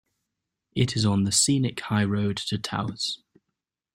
[0.73, 3.21] It is on the scenic High Road to Taos.